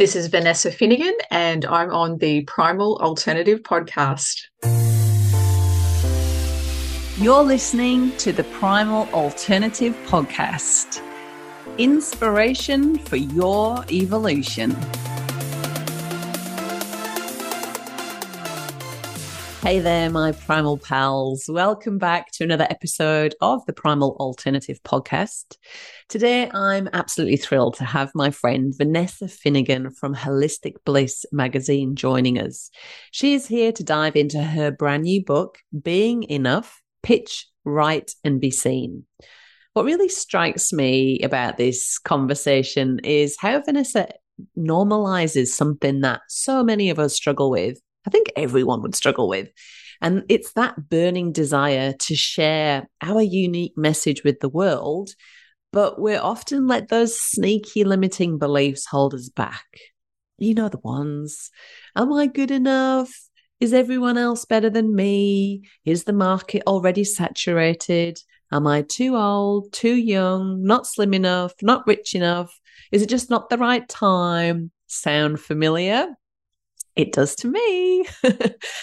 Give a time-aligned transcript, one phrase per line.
[0.00, 4.44] This is Vanessa Finnigan, and I'm on the Primal Alternative podcast.
[7.18, 11.02] You're listening to the Primal Alternative podcast
[11.76, 14.74] inspiration for your evolution.
[19.62, 21.44] Hey there, my primal pals.
[21.46, 25.58] Welcome back to another episode of the Primal Alternative podcast.
[26.08, 32.38] Today, I'm absolutely thrilled to have my friend Vanessa Finnigan from Holistic Bliss magazine joining
[32.38, 32.70] us.
[33.10, 38.40] She is here to dive into her brand new book, Being Enough Pitch, Right, and
[38.40, 39.04] Be Seen.
[39.74, 44.08] What really strikes me about this conversation is how Vanessa
[44.56, 49.48] normalizes something that so many of us struggle with I think everyone would struggle with.
[50.00, 55.10] And it's that burning desire to share our unique message with the world,
[55.72, 59.66] but we're often let those sneaky limiting beliefs hold us back.
[60.38, 61.50] You know the ones.
[61.94, 63.12] Am I good enough?
[63.60, 65.68] Is everyone else better than me?
[65.84, 68.18] Is the market already saturated?
[68.50, 72.58] Am I too old, too young, not slim enough, not rich enough?
[72.90, 74.70] Is it just not the right time?
[74.86, 76.08] Sound familiar?
[76.96, 78.06] It does to me.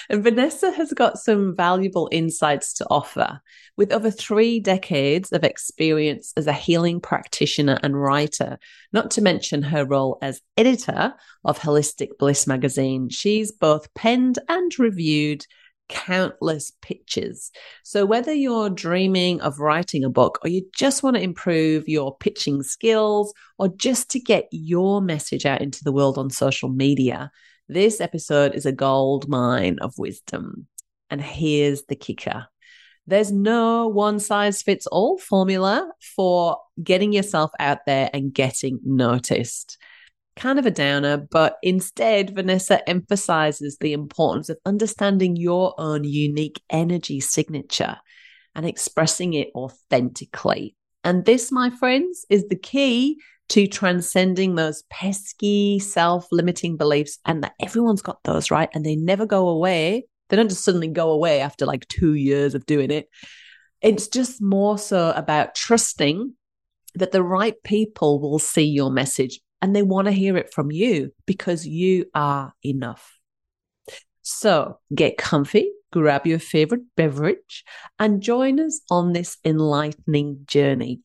[0.10, 3.42] and Vanessa has got some valuable insights to offer.
[3.76, 8.58] With over three decades of experience as a healing practitioner and writer,
[8.94, 11.14] not to mention her role as editor
[11.44, 15.46] of Holistic Bliss magazine, she's both penned and reviewed
[15.90, 17.52] countless pitches.
[17.84, 22.16] So, whether you're dreaming of writing a book or you just want to improve your
[22.18, 27.32] pitching skills or just to get your message out into the world on social media,
[27.68, 30.68] this episode is a gold mine of wisdom.
[31.10, 32.48] And here's the kicker
[33.08, 39.78] there's no one size fits all formula for getting yourself out there and getting noticed.
[40.36, 46.62] Kind of a downer, but instead, Vanessa emphasizes the importance of understanding your own unique
[46.70, 47.98] energy signature
[48.54, 50.76] and expressing it authentically.
[51.04, 53.20] And this, my friends, is the key
[53.50, 58.70] to transcending those pesky self limiting beliefs and that everyone's got those, right?
[58.74, 60.06] And they never go away.
[60.30, 63.10] They don't just suddenly go away after like two years of doing it.
[63.82, 66.34] It's just more so about trusting
[66.96, 70.72] that the right people will see your message and they want to hear it from
[70.72, 73.18] you because you are enough.
[74.24, 77.64] So get comfy, grab your favorite beverage,
[77.98, 81.02] and join us on this enlightening journey.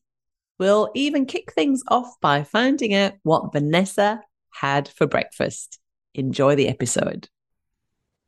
[0.63, 4.21] We'll even kick things off by finding out what Vanessa
[4.53, 5.77] had for breakfast.
[6.13, 7.27] Enjoy the episode.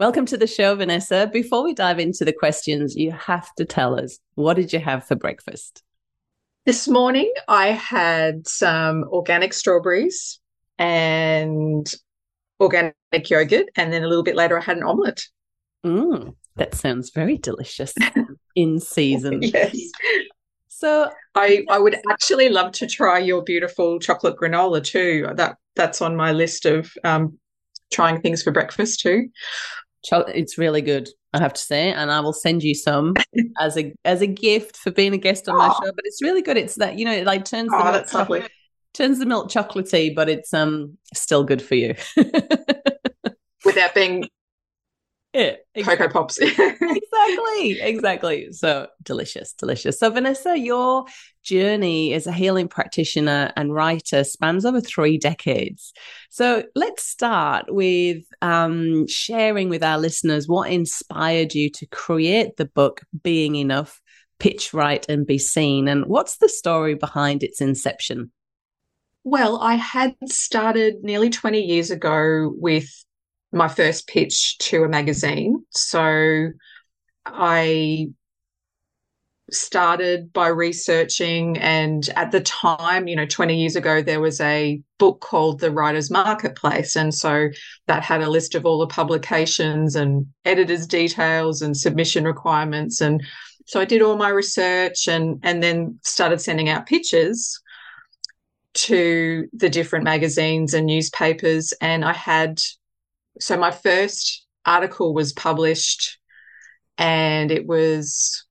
[0.01, 1.29] Welcome to the show, Vanessa.
[1.31, 5.07] Before we dive into the questions, you have to tell us what did you have
[5.07, 5.81] for breakfast?
[6.66, 10.41] This morning, I had some organic strawberries
[10.78, 11.90] and
[12.59, 12.96] organic
[13.29, 15.25] yogurt, and then a little bit later, I had an omelette.
[15.85, 17.94] Mm, that sounds very delicious
[18.57, 19.41] in season.
[19.41, 19.78] yes.
[20.78, 25.25] So I, I would actually love to try your beautiful chocolate granola too.
[25.36, 27.40] That that's on my list of um,
[27.94, 29.30] trying things for breakfast too.
[30.12, 33.14] It's really good, I have to say, and I will send you some
[33.62, 35.80] as a as a gift for being a guest on my oh.
[35.81, 35.91] show.
[35.96, 36.58] But it's really good.
[36.58, 38.44] It's that you know, it like turns the oh, that's lovely.
[38.94, 41.96] turns the milk chocolatey, but it's um still good for you.
[43.64, 44.28] Without being
[45.35, 46.07] yeah, exactly.
[46.07, 46.38] Cocoa Pops.
[46.41, 48.47] exactly, exactly.
[48.53, 50.00] So delicious, delicious.
[50.00, 51.06] So, Vanessa, your
[51.44, 55.91] journey as a healing practitioner and writer spans over three decades.
[56.29, 62.66] So, let's start with um, sharing with our listeners what inspired you to create the
[62.66, 64.02] book Being Enough,
[64.40, 65.90] Pitch Right, and Be Seen.
[65.90, 68.31] And what's the story behind its inception?
[69.25, 72.88] Well, I had started nearly 20 years ago with
[73.55, 75.66] my first pitch to a magazine.
[75.71, 76.49] So
[77.25, 78.09] I
[79.51, 84.81] started by researching and at the time you know 20 years ago there was a
[84.97, 86.95] book called the writers marketplace.
[86.95, 87.49] And so
[87.87, 93.01] that had a list of all the publications and editors details and submission requirements.
[93.01, 93.23] And
[93.67, 97.61] so i did all my research and and then started sending out pitches
[98.73, 101.72] to the different magazines and newspapers.
[101.81, 102.61] And i had
[103.40, 106.17] so my first article was published
[106.97, 108.46] and it was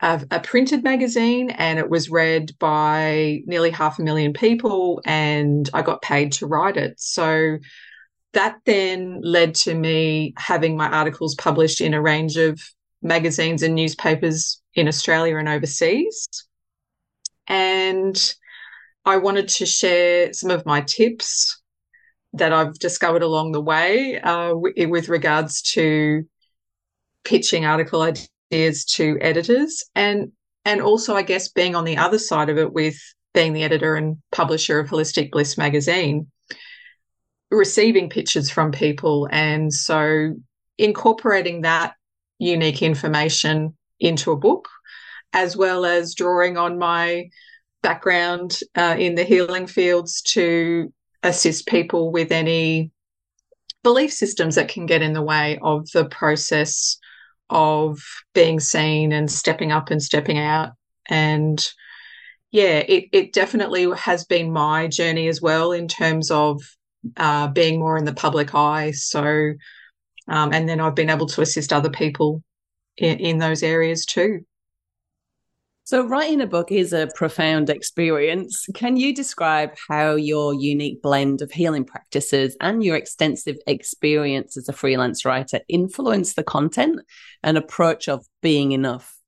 [0.00, 5.68] a, a, printed magazine and it was read by nearly half a million people and
[5.74, 7.00] I got paid to write it.
[7.00, 7.58] So
[8.32, 12.60] that then led to me having my articles published in a range of
[13.02, 16.28] magazines and newspapers in Australia and overseas.
[17.46, 18.34] And
[19.04, 21.59] I wanted to share some of my tips
[22.32, 26.24] that I've discovered along the way uh, with regards to
[27.24, 30.32] pitching article ideas to editors and
[30.64, 32.96] and also I guess being on the other side of it with
[33.34, 36.28] being the editor and publisher of Holistic Bliss magazine
[37.50, 40.34] receiving pitches from people and so
[40.78, 41.94] incorporating that
[42.38, 44.68] unique information into a book
[45.32, 47.28] as well as drawing on my
[47.82, 50.92] background uh, in the healing fields to
[51.22, 52.90] assist people with any
[53.82, 56.98] belief systems that can get in the way of the process
[57.48, 58.00] of
[58.34, 60.72] being seen and stepping up and stepping out.
[61.08, 61.64] And
[62.50, 66.60] yeah, it, it definitely has been my journey as well in terms of
[67.16, 68.90] uh, being more in the public eye.
[68.92, 69.52] So,
[70.28, 72.42] um, and then I've been able to assist other people
[72.96, 74.44] in, in those areas too.
[75.90, 78.64] So, writing a book is a profound experience.
[78.74, 84.68] Can you describe how your unique blend of healing practices and your extensive experience as
[84.68, 87.00] a freelance writer influence the content
[87.42, 89.18] and approach of being enough?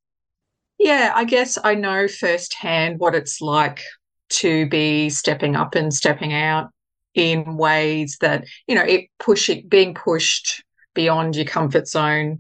[0.79, 3.83] Yeah, I guess I know firsthand what it's like
[4.29, 6.71] to be stepping up and stepping out
[7.17, 10.63] in ways that, you know, it pushing, being pushed
[10.95, 12.39] beyond your comfort zone.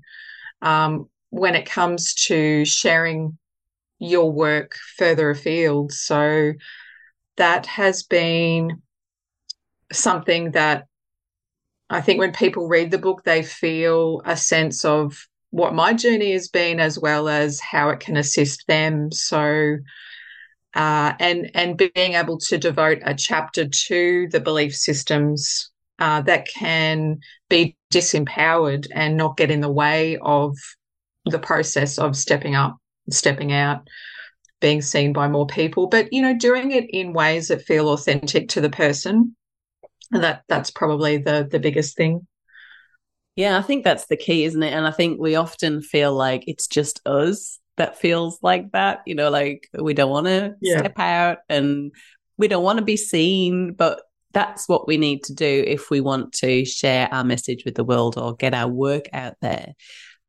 [0.60, 3.36] Um, when it comes to sharing
[4.02, 5.92] your work further afield.
[5.92, 6.52] So
[7.36, 8.82] that has been
[9.92, 10.86] something that
[11.88, 16.32] I think when people read the book, they feel a sense of what my journey
[16.32, 19.12] has been, as well as how it can assist them.
[19.12, 19.76] So,
[20.74, 26.48] uh, and and being able to devote a chapter to the belief systems uh, that
[26.48, 30.56] can be disempowered and not get in the way of
[31.26, 32.78] the process of stepping up
[33.10, 33.88] stepping out,
[34.60, 38.48] being seen by more people, but you know, doing it in ways that feel authentic
[38.50, 39.36] to the person.
[40.10, 42.26] And that that's probably the the biggest thing.
[43.34, 44.72] Yeah, I think that's the key, isn't it?
[44.72, 49.14] And I think we often feel like it's just us that feels like that, you
[49.14, 50.78] know, like we don't want to yeah.
[50.78, 51.92] step out and
[52.36, 54.02] we don't want to be seen, but
[54.32, 57.84] that's what we need to do if we want to share our message with the
[57.84, 59.74] world or get our work out there.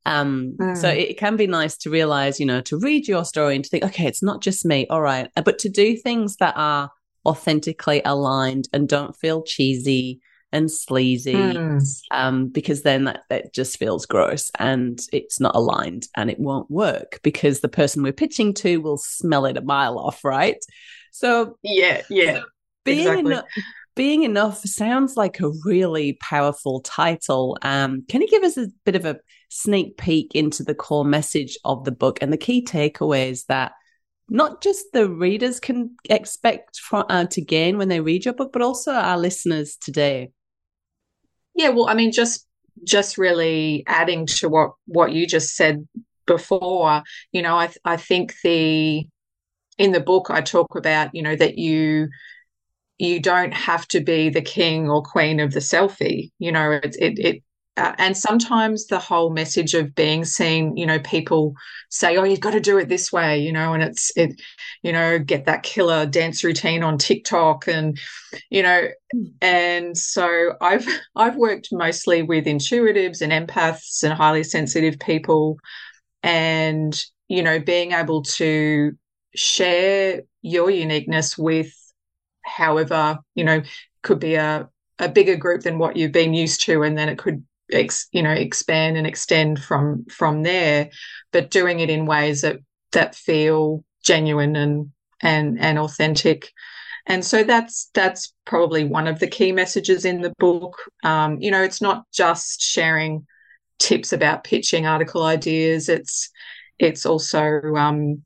[0.06, 0.78] Um, mm.
[0.78, 3.70] So it can be nice to realize, you know, to read your story and to
[3.70, 4.88] think, okay, it's not just me.
[4.88, 5.30] All right.
[5.36, 6.92] Uh, but to do things that are
[7.26, 10.20] authentically aligned and don't feel cheesy
[10.52, 11.82] and sleazy, mm.
[12.12, 16.70] um, because then that, that just feels gross and it's not aligned and it won't
[16.70, 20.64] work because the person we're pitching to will smell it a mile off, right?
[21.12, 22.42] So, yeah, yeah.
[22.84, 23.36] Being exactly.
[23.96, 27.58] Being enough sounds like a really powerful title.
[27.62, 29.20] Um, can you give us a bit of a
[29.50, 33.74] sneak peek into the core message of the book and the key takeaways that
[34.30, 38.62] not just the readers can expect uh, to gain when they read your book, but
[38.62, 40.32] also our listeners today?
[41.54, 42.48] Yeah, well, I mean, just
[42.84, 45.88] just really adding to what what you just said
[46.26, 49.08] before, you know, I I think the
[49.78, 52.10] in the book I talk about, you know, that you
[52.98, 56.32] you don't have to be the king or queen of the selfie.
[56.40, 57.44] You know, it it, it
[57.76, 61.54] uh, and sometimes the whole message of being seen, you know, people
[61.90, 64.40] say, "Oh, you've got to do it this way," you know, and it's it,
[64.84, 67.98] you know, get that killer dance routine on TikTok, and
[68.50, 68.88] you know,
[69.42, 75.58] and so I've I've worked mostly with intuitives and empaths and highly sensitive people,
[76.24, 78.92] and you know, being able to
[79.36, 81.74] share your uniqueness with,
[82.44, 83.62] however, you know,
[84.02, 84.70] could be a
[85.00, 88.22] a bigger group than what you've been used to, and then it could ex, you
[88.22, 90.90] know expand and extend from from there.
[91.32, 92.58] But doing it in ways that
[92.92, 96.52] that feel genuine and and and authentic.
[97.06, 100.78] And so that's that's probably one of the key messages in the book.
[101.04, 103.26] Um, you know it's not just sharing
[103.80, 106.30] tips about pitching article ideas it's
[106.80, 108.24] it's also um,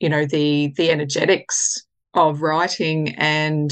[0.00, 1.85] you know the the energetics
[2.16, 3.70] of writing and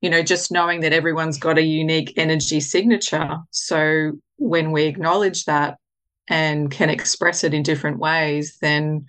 [0.00, 5.44] you know just knowing that everyone's got a unique energy signature so when we acknowledge
[5.44, 5.78] that
[6.28, 9.06] and can express it in different ways, then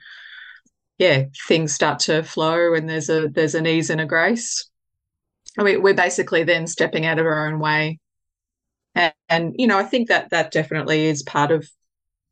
[0.98, 4.70] yeah, things start to flow and there's a there's an ease and a grace.
[5.58, 8.00] Mean, we're basically then stepping out of our own way.
[8.94, 11.68] And, and you know, I think that that definitely is part of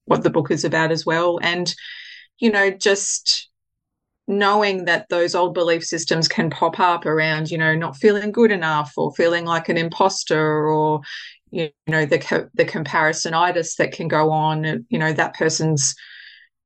[0.06, 1.40] what the book is about as well.
[1.42, 1.74] And,
[2.40, 3.50] you know, just
[4.28, 8.52] knowing that those old belief systems can pop up around, you know, not feeling good
[8.52, 11.02] enough or feeling like an imposter or,
[11.54, 15.94] you know the the comparisonitis that can go on you know that person's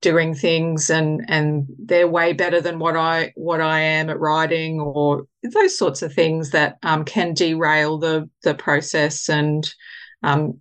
[0.01, 4.79] doing things and and they're way better than what I what I am at writing
[4.79, 9.69] or those sorts of things that um, can derail the the process and
[10.23, 10.59] um,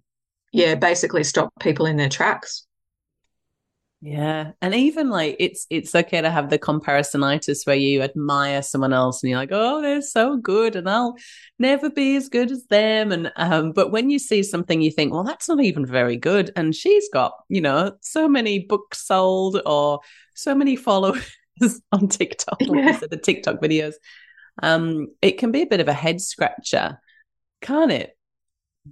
[0.53, 2.66] yeah basically stop people in their tracks.
[4.03, 4.53] Yeah.
[4.61, 9.23] And even like it's it's okay to have the comparisonitis where you admire someone else
[9.23, 11.17] and you're like, oh, they're so good and I'll
[11.59, 13.11] never be as good as them.
[13.11, 16.51] And um, but when you see something you think, well, that's not even very good.
[16.57, 20.01] And she's got, you know, so many books sold or
[20.35, 21.25] so many followers
[21.93, 22.99] on TikTok, yeah.
[22.99, 23.95] the TikTok videos.
[24.63, 27.01] Um, it can be a bit of a head scratcher,
[27.63, 28.16] can't it?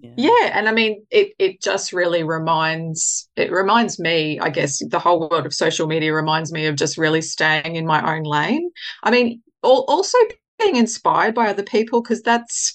[0.00, 0.12] Yeah.
[0.16, 0.58] yeah.
[0.58, 5.28] and I mean, it it just really reminds it reminds me, I guess, the whole
[5.28, 8.70] world of social media reminds me of just really staying in my own lane.
[9.02, 10.18] I mean, also
[10.58, 12.72] being inspired by other people because that's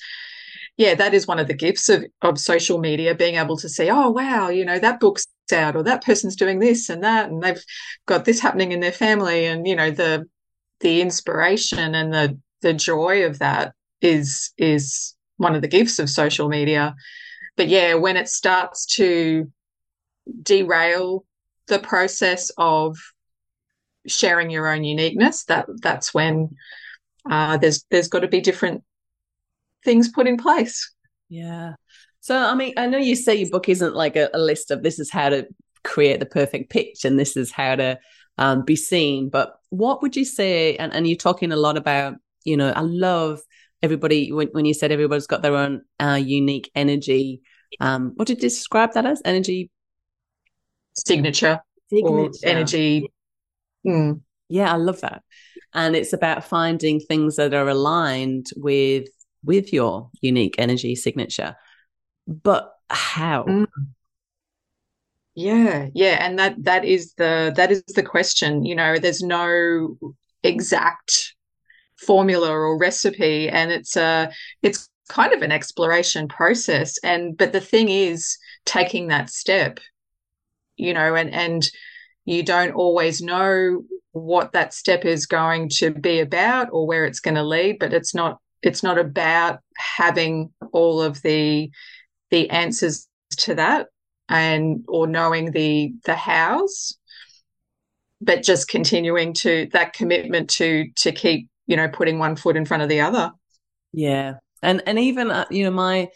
[0.78, 3.90] yeah, that is one of the gifts of of social media, being able to see,
[3.90, 7.42] oh wow, you know, that book's out or that person's doing this and that, and
[7.42, 7.64] they've
[8.06, 10.26] got this happening in their family, and you know, the
[10.80, 16.10] the inspiration and the the joy of that is is one of the gifts of
[16.10, 16.96] social media.
[17.58, 19.52] But yeah, when it starts to
[20.44, 21.26] derail
[21.68, 22.98] the process of
[24.08, 26.56] sharing your own uniqueness, that that's when
[27.30, 28.84] uh, there's there's got to be different
[29.84, 30.94] things put in place.
[31.30, 31.74] Yeah.
[32.20, 34.84] So I mean, I know you say your book isn't like a, a list of
[34.84, 35.48] this is how to
[35.84, 38.00] create the perfect pitch and this is how to
[38.38, 40.76] um, be seen, but what would you say?
[40.78, 43.42] And, and you're talking a lot about, you know, I love
[43.82, 47.42] everybody when, when you said everybody's got their own uh, unique energy
[47.80, 49.22] um what did you describe that as?
[49.26, 49.70] Energy?
[50.94, 52.48] Signature, signature.
[52.48, 53.12] energy.
[53.86, 54.22] Mm.
[54.50, 55.24] yeah i love that.
[55.74, 59.08] And it's about finding things that are aligned with
[59.44, 61.56] with your unique energy signature.
[62.28, 63.44] But how?
[63.44, 63.68] Mm.
[65.36, 69.98] yeah yeah and that that is the that is the question you know there's no
[70.44, 71.36] exact
[72.06, 76.98] formula or recipe and it's a it's kind of an exploration process.
[77.04, 79.80] And but the thing is taking that step
[80.80, 81.70] you know and and
[82.26, 87.20] you don't always know what that step is going to be about or where it's
[87.20, 91.70] going to lead but it's not it's not about having all of the
[92.32, 93.88] the answers to that
[94.30, 96.98] and or knowing the the hows
[98.22, 102.66] but just continuing to that commitment to to keep you know, putting one foot in
[102.66, 103.32] front of the other.
[103.94, 104.36] Yeah.
[104.62, 106.10] And and even uh, you know my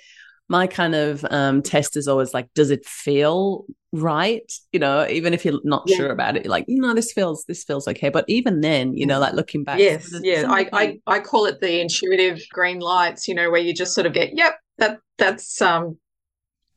[0.49, 5.33] my kind of um test is always like does it feel right you know even
[5.33, 5.95] if you're not yeah.
[5.95, 9.05] sure about it like you know this feels this feels okay but even then you
[9.05, 13.27] know like looking back yes yeah I, I i call it the intuitive green lights
[13.27, 15.97] you know where you just sort of get yep that that's um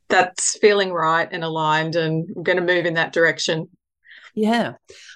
[0.08, 3.68] that's feeling right and aligned and i'm going to move in that direction
[4.36, 4.74] yeah.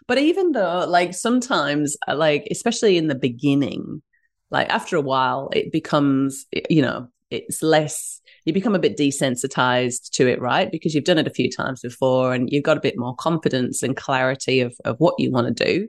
[0.08, 4.02] But even though, like, sometimes, uh, like, especially in the beginning,
[4.50, 10.10] like, after a while, it becomes, you know, it's less, you become a bit desensitized
[10.14, 10.72] to it, right?
[10.72, 13.84] Because you've done it a few times before and you've got a bit more confidence
[13.84, 15.88] and clarity of, of what you want to do.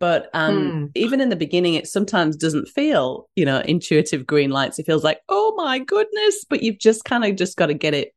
[0.00, 0.90] But um, mm.
[0.94, 4.78] even in the beginning, it sometimes doesn't feel, you know, intuitive green lights.
[4.78, 7.94] It feels like, oh my goodness, but you've just kind of just got to get
[7.94, 8.12] it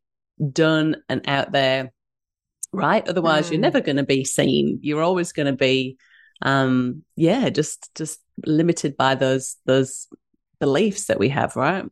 [0.51, 1.91] done and out there
[2.71, 3.07] right?
[3.07, 3.51] Otherwise, mm.
[3.51, 4.79] you're never going to be seen.
[4.81, 5.97] You're always going to be,
[6.41, 10.07] um, yeah, just just limited by those those
[10.59, 11.85] beliefs that we have, right?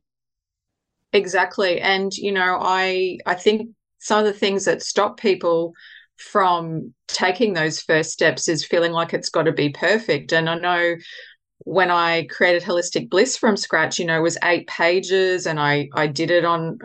[1.13, 3.69] Exactly, and you know, I I think
[3.99, 5.73] some of the things that stop people
[6.17, 10.33] from taking those first steps is feeling like it's got to be perfect.
[10.33, 10.95] And I know
[11.59, 15.89] when I created Holistic Bliss from scratch, you know, it was eight pages and I,
[15.93, 16.79] I did it on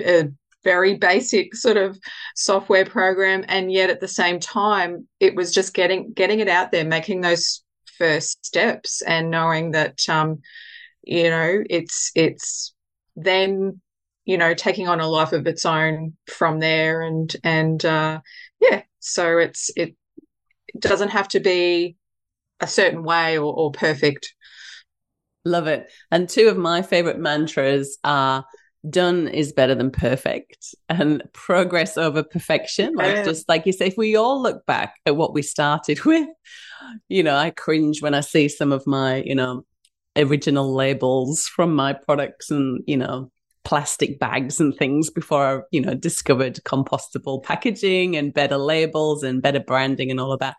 [0.00, 0.28] a,
[0.68, 1.98] very basic sort of
[2.36, 6.70] software program and yet at the same time it was just getting getting it out
[6.70, 7.62] there making those
[7.96, 10.38] first steps and knowing that um
[11.04, 12.74] you know it's it's
[13.16, 13.80] then
[14.26, 18.20] you know taking on a life of its own from there and and uh
[18.60, 19.96] yeah so it's it,
[20.66, 21.96] it doesn't have to be
[22.60, 24.34] a certain way or, or perfect.
[25.44, 25.90] Love it.
[26.10, 28.44] And two of my favorite mantras are
[28.88, 32.94] done is better than perfect and progress over perfection.
[32.94, 36.28] Like just like you say, if we all look back at what we started with,
[37.08, 39.64] you know, I cringe when I see some of my, you know,
[40.16, 43.30] original labels from my products and, you know,
[43.64, 49.42] plastic bags and things before I, you know, discovered compostable packaging and better labels and
[49.42, 50.56] better branding and all of that.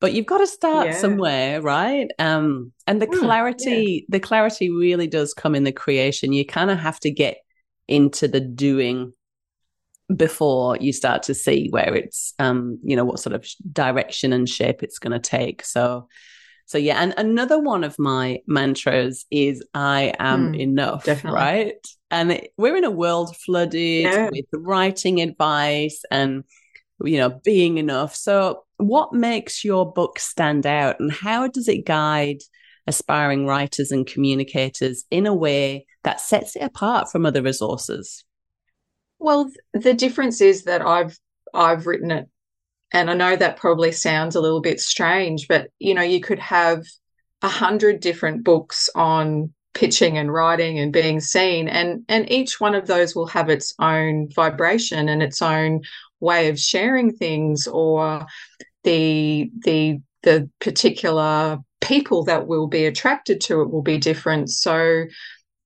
[0.00, 0.96] But you've got to start yeah.
[0.96, 2.08] somewhere, right?
[2.20, 4.16] Um, and the mm, clarity, yeah.
[4.16, 6.32] the clarity really does come in the creation.
[6.32, 7.38] You kind of have to get
[7.88, 9.12] into the doing
[10.14, 14.48] before you start to see where it's um you know what sort of direction and
[14.48, 16.08] shape it's going to take so
[16.64, 21.38] so yeah and another one of my mantras is i am mm, enough definitely.
[21.38, 24.30] right and it, we're in a world flooded yeah.
[24.30, 26.42] with writing advice and
[27.04, 31.84] you know being enough so what makes your book stand out and how does it
[31.84, 32.38] guide
[32.86, 38.24] aspiring writers and communicators in a way that sets it apart from other resources
[39.18, 41.18] well, the difference is that I've
[41.52, 42.28] I've written it,
[42.92, 46.38] and I know that probably sounds a little bit strange, but you know, you could
[46.38, 46.84] have
[47.42, 52.74] a hundred different books on pitching and writing and being seen, and and each one
[52.74, 55.82] of those will have its own vibration and its own
[56.20, 58.26] way of sharing things, or
[58.84, 64.50] the the the particular people that will be attracted to it will be different.
[64.50, 65.04] So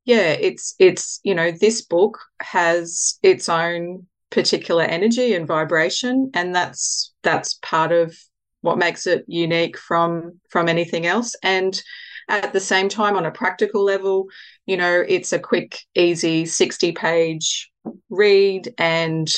[0.04, 6.54] yeah, it's it's you know this book has its own particular energy and vibration, and
[6.54, 8.16] that's that's part of
[8.62, 11.36] what makes it unique from from anything else.
[11.42, 11.80] And
[12.28, 14.26] at the same time, on a practical level,
[14.66, 17.70] you know, it's a quick, easy sixty page
[18.10, 19.32] read, and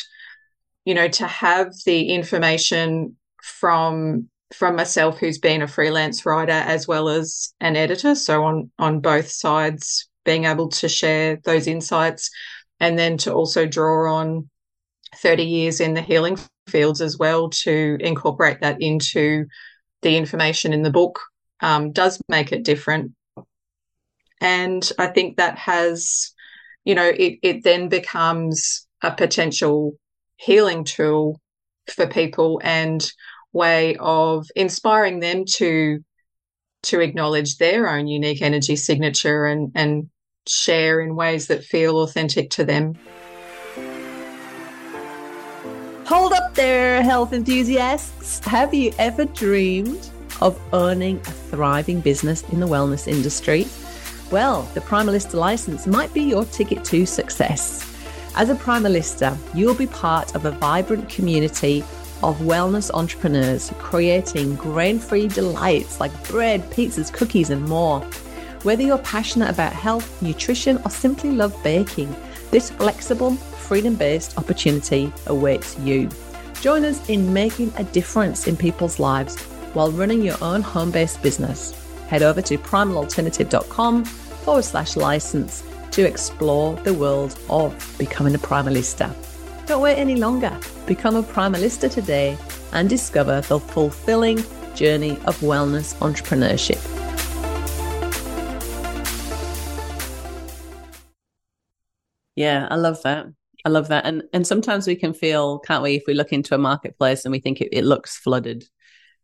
[0.86, 6.86] you know, to have the information from from myself who's been a freelance writer as
[6.86, 12.30] well as an editor so on on both sides being able to share those insights
[12.80, 14.48] and then to also draw on
[15.16, 16.38] 30 years in the healing
[16.68, 19.46] fields as well to incorporate that into
[20.02, 21.20] the information in the book
[21.60, 23.12] um, does make it different.
[24.40, 26.32] And I think that has,
[26.84, 29.96] you know, it, it then becomes a potential
[30.36, 31.40] healing tool
[31.90, 33.06] for people and
[33.52, 36.00] way of inspiring them to
[36.82, 40.10] to acknowledge their own unique energy signature and and
[40.46, 42.94] share in ways that feel authentic to them.
[46.06, 48.38] Hold up there, health enthusiasts.
[48.46, 50.10] Have you ever dreamed
[50.40, 53.66] of owning a thriving business in the wellness industry?
[54.30, 57.90] Well, the Primalista license might be your ticket to success.
[58.36, 61.82] As a Primalista, you'll be part of a vibrant community
[62.22, 68.06] of wellness entrepreneurs creating grain free delights like bread, pizzas, cookies, and more.
[68.64, 72.16] Whether you're passionate about health, nutrition, or simply love baking,
[72.50, 76.08] this flexible, freedom based opportunity awaits you.
[76.62, 79.36] Join us in making a difference in people's lives
[79.74, 81.78] while running your own home based business.
[82.08, 89.14] Head over to primalalternative.com forward slash license to explore the world of becoming a Primalista.
[89.66, 90.58] Don't wait any longer.
[90.86, 92.38] Become a Primalista today
[92.72, 94.42] and discover the fulfilling
[94.74, 96.93] journey of wellness entrepreneurship.
[102.36, 103.26] Yeah, I love that.
[103.64, 104.04] I love that.
[104.04, 107.32] And and sometimes we can feel, can't we, if we look into a marketplace and
[107.32, 108.64] we think it, it looks flooded.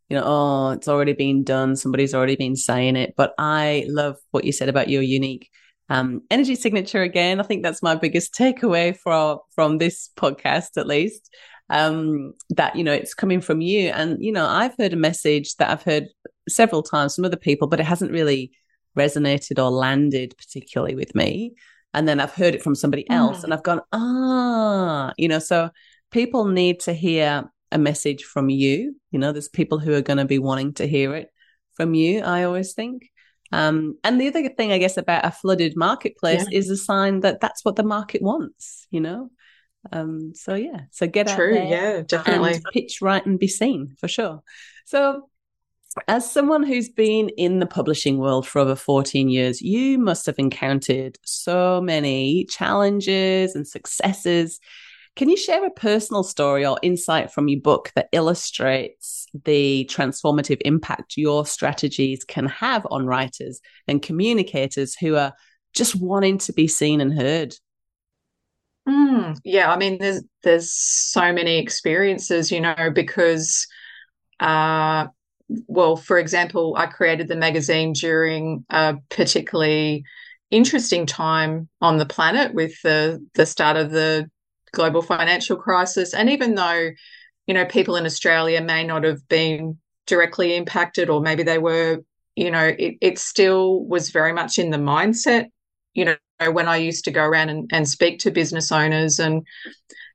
[0.08, 1.76] You know, oh, it's already been done.
[1.76, 3.14] Somebody's already been saying it.
[3.16, 5.50] But I love what you said about your unique
[5.88, 7.40] um, energy signature again.
[7.40, 11.30] I think that's my biggest takeaway from from this podcast, at least.
[11.68, 13.90] Um, that you know, it's coming from you.
[13.90, 16.08] And you know, I've heard a message that I've heard
[16.48, 18.52] several times from other people, but it hasn't really
[18.98, 21.54] resonated or landed particularly with me
[21.94, 23.44] and then I've heard it from somebody else mm.
[23.44, 25.70] and I've gone, ah, you know, so
[26.10, 28.96] people need to hear a message from you.
[29.10, 31.28] You know, there's people who are going to be wanting to hear it
[31.74, 33.10] from you, I always think.
[33.52, 36.58] Um, and the other thing, I guess, about a flooded marketplace yeah.
[36.58, 39.30] is a sign that that's what the market wants, you know?
[39.92, 43.96] Um, so yeah, so get True, out there, yeah, definitely pitch right and be seen
[43.98, 44.42] for sure.
[44.84, 45.28] So
[46.06, 50.38] as someone who's been in the publishing world for over 14 years, you must have
[50.38, 54.60] encountered so many challenges and successes.
[55.16, 60.60] Can you share a personal story or insight from your book that illustrates the transformative
[60.64, 65.34] impact your strategies can have on writers and communicators who are
[65.74, 67.54] just wanting to be seen and heard?
[68.88, 73.66] Mm, yeah, I mean, there's there's so many experiences, you know, because
[74.38, 75.08] uh,
[75.66, 80.04] well, for example, I created the magazine during a particularly
[80.50, 84.28] interesting time on the planet with the the start of the
[84.72, 86.14] global financial crisis.
[86.14, 86.90] And even though,
[87.46, 91.98] you know, people in Australia may not have been directly impacted, or maybe they were,
[92.36, 95.46] you know, it, it still was very much in the mindset.
[95.94, 99.44] You know, when I used to go around and, and speak to business owners and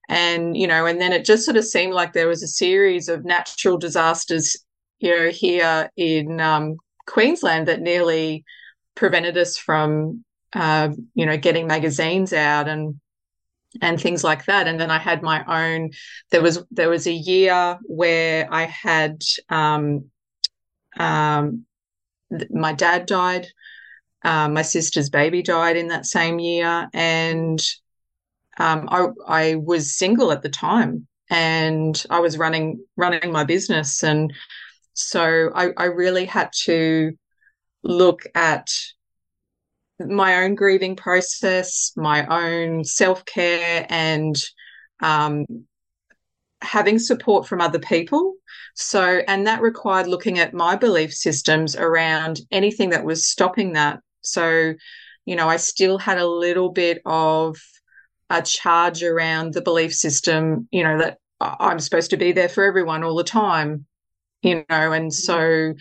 [0.08, 3.10] and you know and then it just sort of seemed like there was a series
[3.10, 4.56] of natural disasters
[5.00, 8.44] you know, here in um, Queensland that nearly
[8.96, 12.68] prevented us from, uh, you know, getting magazines out.
[12.68, 13.00] And
[13.82, 14.68] and things like that.
[14.68, 15.92] And then I had my own.
[16.32, 20.06] There was there was a year where I had um,
[20.98, 21.66] um,
[22.50, 23.48] my dad died.
[24.24, 27.62] Uh, my sister's baby died in that same year, and
[28.58, 34.02] um, I, I was single at the time, and I was running running my business,
[34.02, 34.34] and
[34.96, 37.12] so I, I really had to
[37.84, 38.72] look at
[40.00, 44.36] my own grieving process, my own self care, and
[45.02, 45.46] um,
[46.62, 48.36] having support from other people.
[48.74, 54.00] So, and that required looking at my belief systems around anything that was stopping that.
[54.22, 54.74] So,
[55.26, 57.58] you know, I still had a little bit of
[58.30, 62.64] a charge around the belief system, you know, that I'm supposed to be there for
[62.64, 63.86] everyone all the time,
[64.46, 65.74] you know, and so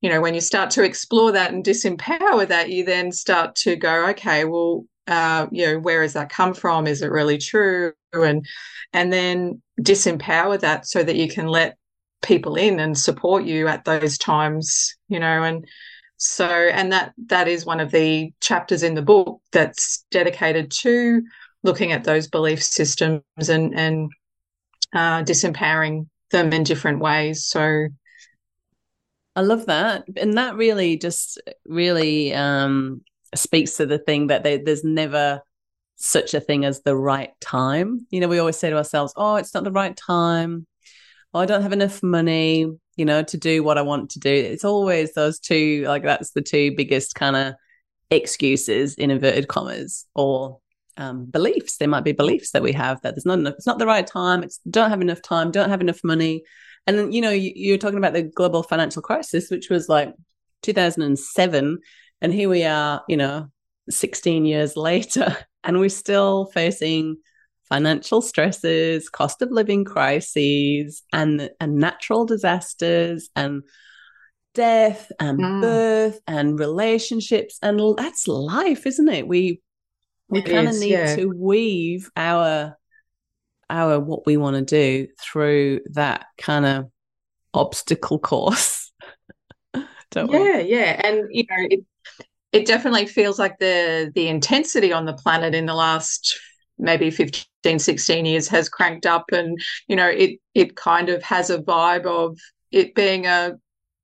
[0.00, 3.76] you know, when you start to explore that and disempower that, you then start to
[3.76, 6.86] go, okay, well, uh, you know, where has that come from?
[6.86, 7.92] Is it really true?
[8.14, 8.46] And
[8.92, 11.76] and then disempower that so that you can let
[12.22, 15.66] people in and support you at those times, you know, and
[16.16, 21.22] so and that that is one of the chapters in the book that's dedicated to
[21.62, 24.10] looking at those belief systems and and
[24.94, 27.44] uh, disempowering them in different ways.
[27.44, 27.88] So
[29.40, 30.04] I love that.
[30.18, 33.00] And that really just really um,
[33.34, 35.40] speaks to the thing that they, there's never
[35.96, 38.06] such a thing as the right time.
[38.10, 40.66] You know, we always say to ourselves, oh, it's not the right time.
[41.32, 44.28] Oh, I don't have enough money, you know, to do what I want to do.
[44.28, 47.54] It's always those two, like that's the two biggest kind of
[48.10, 50.58] excuses in inverted commas or
[50.98, 51.78] um, beliefs.
[51.78, 54.06] There might be beliefs that we have that there's not enough, it's not the right
[54.06, 54.42] time.
[54.42, 56.42] It's don't have enough time, don't have enough money.
[56.86, 60.14] And then, you know, you, you're talking about the global financial crisis, which was like
[60.62, 61.78] 2007.
[62.20, 63.50] And here we are, you know,
[63.88, 67.16] 16 years later, and we're still facing
[67.68, 73.62] financial stresses, cost of living crises, and, and natural disasters, and
[74.54, 75.60] death, and mm.
[75.60, 77.58] birth, and relationships.
[77.62, 79.28] And that's life, isn't it?
[79.28, 79.60] We
[80.30, 81.16] we kind of need yeah.
[81.16, 82.78] to weave our
[83.70, 86.90] our what we want to do through that kind of
[87.54, 88.92] obstacle course.
[90.10, 90.62] Don't yeah, we?
[90.70, 91.00] yeah.
[91.04, 91.80] And you know, it
[92.52, 96.38] it definitely feels like the the intensity on the planet in the last
[96.78, 101.50] maybe 15 16 years has cranked up and you know it it kind of has
[101.50, 102.38] a vibe of
[102.72, 103.52] it being a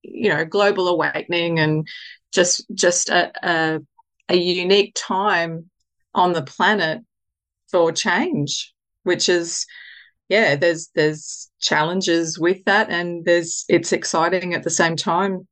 [0.02, 1.88] you know global awakening and
[2.32, 3.80] just just a, a,
[4.28, 5.70] a unique time
[6.14, 7.00] on the planet
[7.70, 8.74] for change
[9.06, 9.66] which is
[10.28, 15.46] yeah there's there's challenges with that and there's it's exciting at the same time.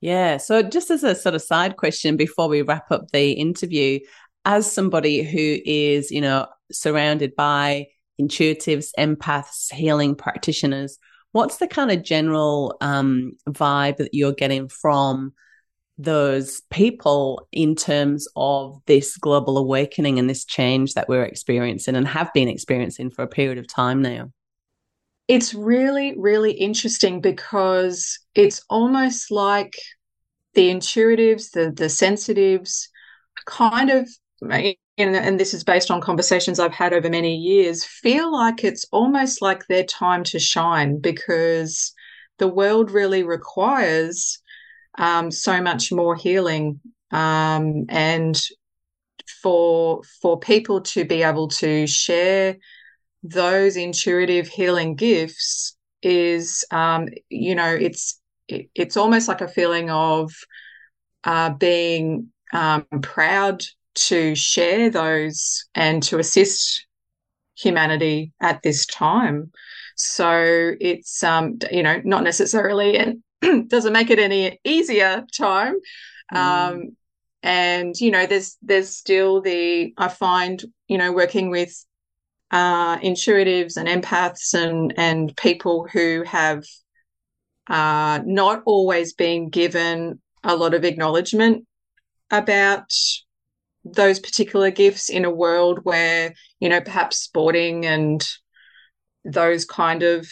[0.00, 0.38] Yeah.
[0.38, 4.00] So just as a sort of side question before we wrap up the interview
[4.44, 7.86] as somebody who is you know surrounded by
[8.20, 10.98] intuitives empaths healing practitioners
[11.32, 15.32] what's the kind of general um, vibe that you're getting from
[16.02, 22.08] those people in terms of this global awakening and this change that we're experiencing and
[22.08, 24.30] have been experiencing for a period of time now?
[25.28, 29.74] It's really, really interesting because it's almost like
[30.54, 32.88] the intuitives, the the sensitives,
[33.46, 34.08] kind of,
[34.98, 39.40] and this is based on conversations I've had over many years, feel like it's almost
[39.40, 41.92] like their time to shine because
[42.38, 44.38] the world really requires
[45.00, 46.78] um, so much more healing
[47.10, 48.40] um, and
[49.42, 52.56] for for people to be able to share
[53.22, 59.90] those intuitive healing gifts is um, you know it's it, it's almost like a feeling
[59.90, 60.32] of
[61.24, 66.86] uh, being um, proud to share those and to assist
[67.56, 69.50] humanity at this time.
[69.96, 73.22] So it's um you know not necessarily an
[73.68, 75.76] doesn't make it any easier time.
[76.32, 76.36] Mm.
[76.36, 76.96] Um,
[77.42, 81.74] and you know, there's there's still the I find you know working with
[82.50, 86.64] uh, intuitives and empaths and and people who have
[87.68, 91.66] uh, not always been given a lot of acknowledgement
[92.30, 92.92] about
[93.84, 98.28] those particular gifts in a world where you know perhaps sporting and
[99.24, 100.28] those kind of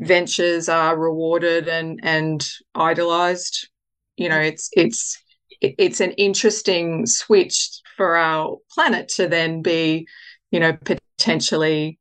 [0.00, 3.68] ventures are rewarded and and idolized
[4.16, 5.22] you know it's it's
[5.60, 10.06] it's an interesting switch for our planet to then be
[10.50, 11.98] you know potentially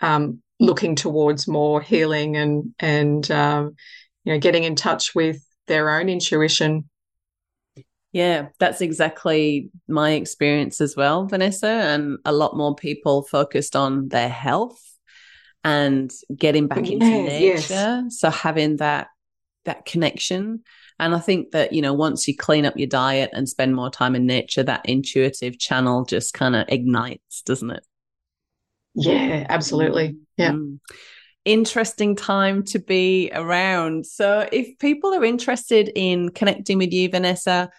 [0.00, 3.74] um, looking towards more healing and and um,
[4.24, 6.88] you know getting in touch with their own intuition
[8.12, 11.66] Yeah, that's exactly my experience as well, Vanessa.
[11.66, 14.80] And a lot more people focused on their health
[15.64, 17.72] and getting back into nature.
[17.72, 18.20] Yes.
[18.20, 19.08] So having that
[19.64, 20.62] that connection.
[20.98, 23.90] And I think that, you know, once you clean up your diet and spend more
[23.90, 27.84] time in nature, that intuitive channel just kind of ignites, doesn't it?
[28.94, 30.16] Yeah, absolutely.
[30.36, 30.52] Yeah.
[30.52, 30.78] Mm.
[31.44, 34.06] Interesting time to be around.
[34.06, 37.70] So, if people are interested in connecting with you, Vanessa,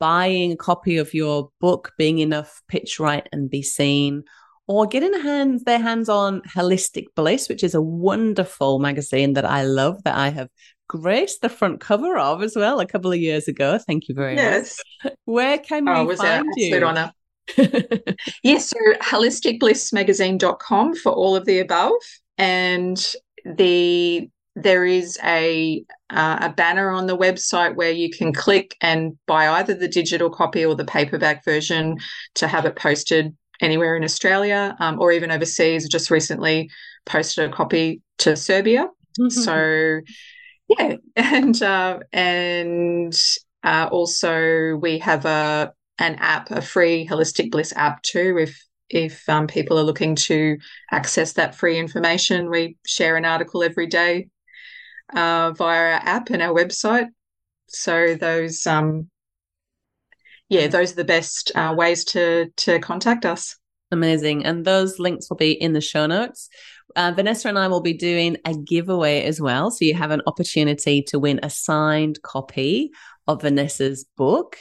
[0.00, 4.24] buying a copy of your book, Being Enough, Pitch Right and Be Seen,
[4.72, 9.64] or getting hands, their hands on Holistic Bliss, which is a wonderful magazine that I
[9.64, 10.48] love that I have
[10.88, 13.78] graced the front cover of as well a couple of years ago.
[13.78, 14.80] Thank you very yes.
[15.04, 15.12] much.
[15.26, 16.84] Where can oh, we find you?
[16.86, 17.12] Honor.
[18.42, 21.92] yes, so holisticblissmagazine.com for all of the above.
[22.38, 28.74] And the there is a uh, a banner on the website where you can click
[28.80, 31.98] and buy either the digital copy or the paperback version
[32.36, 35.88] to have it posted anywhere in Australia um, or even overseas.
[35.88, 36.70] Just recently
[37.06, 38.88] posted a copy to Serbia.
[39.18, 39.28] Mm-hmm.
[39.30, 40.00] So
[40.68, 43.18] yeah, and uh, and
[43.64, 48.36] uh, also we have a an app, a free Holistic Bliss app too.
[48.38, 50.58] If if um, people are looking to
[50.90, 54.28] access that free information, we share an article every day
[55.14, 57.08] uh, via our app and our website.
[57.68, 59.08] So those, um,
[60.52, 63.56] yeah, those are the best uh, ways to to contact us.
[63.90, 66.50] Amazing, and those links will be in the show notes.
[66.94, 69.70] Uh, Vanessa and I will be doing a giveaway as well.
[69.70, 72.90] So you have an opportunity to win a signed copy
[73.26, 74.58] of Vanessa's book,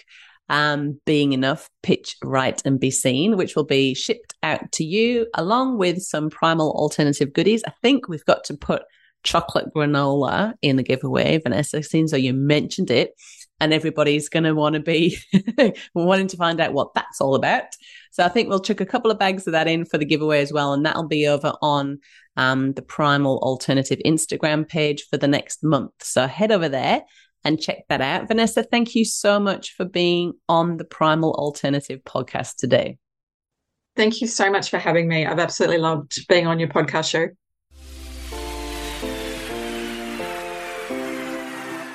[0.47, 5.27] um, Being Enough, Pitch Right and Be Seen, which will be shipped out to you
[5.33, 7.63] along with some primal alternative goodies.
[7.67, 8.83] I think we've got to put
[9.23, 13.13] chocolate granola in the giveaway, Vanessa, since so you mentioned it.
[13.61, 15.17] And everybody's going to want to be
[15.95, 17.67] wanting to find out what that's all about.
[18.11, 20.41] So I think we'll chuck a couple of bags of that in for the giveaway
[20.41, 20.73] as well.
[20.73, 21.99] And that'll be over on
[22.35, 25.91] um, the Primal Alternative Instagram page for the next month.
[26.01, 27.03] So head over there
[27.43, 28.27] and check that out.
[28.27, 32.97] Vanessa, thank you so much for being on the Primal Alternative podcast today.
[33.95, 35.25] Thank you so much for having me.
[35.25, 37.27] I've absolutely loved being on your podcast show.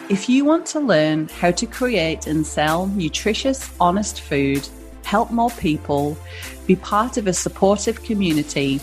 [0.09, 4.69] If you want to learn how to create and sell nutritious, honest food,
[5.03, 6.17] help more people,
[6.65, 8.81] be part of a supportive community,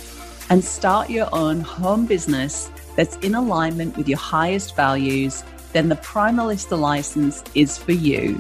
[0.50, 5.96] and start your own home business that's in alignment with your highest values, then the
[5.96, 8.38] Primalista license is for you.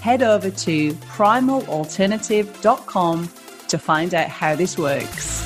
[0.00, 3.30] Head over to primalalternative.com
[3.68, 5.45] to find out how this works.